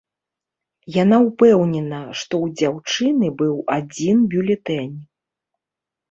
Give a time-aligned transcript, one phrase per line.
[1.03, 4.97] Яна ўпэўнена, што ў дзяўчыны быў адзін бюлетэнь.